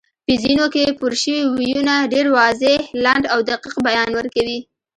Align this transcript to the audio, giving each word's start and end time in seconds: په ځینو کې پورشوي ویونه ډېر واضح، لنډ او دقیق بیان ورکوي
په 0.25 0.33
ځینو 0.43 0.65
کې 0.73 0.95
پورشوي 0.99 1.41
ویونه 1.55 1.95
ډېر 2.13 2.27
واضح، 2.37 2.79
لنډ 3.03 3.23
او 3.33 3.39
دقیق 3.49 3.75
بیان 3.87 4.09
ورکوي 4.15 4.59